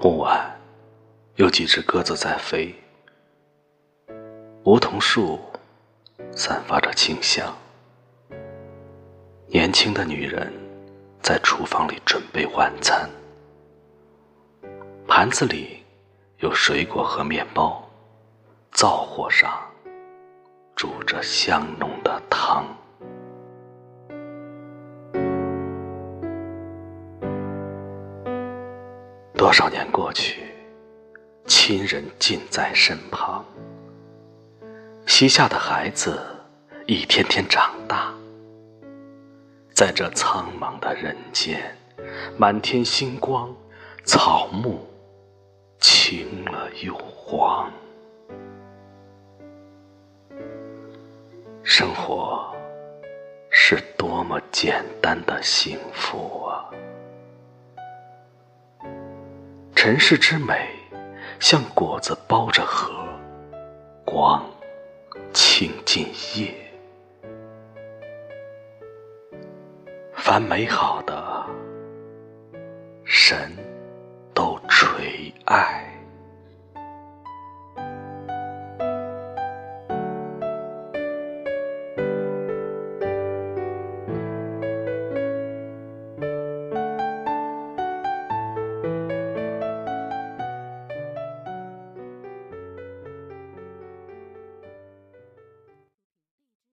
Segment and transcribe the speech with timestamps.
[0.00, 0.56] 木晚，
[1.34, 2.72] 有几只鸽子在飞。
[4.62, 5.40] 梧桐树
[6.36, 7.52] 散发着清香。
[9.48, 10.52] 年轻的女人
[11.20, 13.10] 在厨房里准备晚餐，
[15.08, 15.82] 盘子里
[16.36, 17.84] 有水果和面包，
[18.70, 19.60] 灶火上
[20.76, 22.64] 煮着香浓的汤。
[29.38, 30.42] 多少年过去，
[31.46, 33.44] 亲人近在身旁，
[35.06, 36.20] 膝下的孩子
[36.88, 38.12] 一天天长大，
[39.72, 41.72] 在这苍茫的人间，
[42.36, 43.54] 满天星光，
[44.04, 44.84] 草木
[45.78, 47.70] 青了又黄，
[51.62, 52.52] 生活
[53.52, 56.68] 是多么简单的幸福啊！
[59.88, 60.68] 尘世之美，
[61.40, 62.92] 像果子包着核，
[64.04, 64.44] 光
[65.32, 66.54] 倾尽夜。
[70.12, 71.42] 凡美好的，
[73.02, 73.50] 神
[74.34, 75.87] 都垂爱。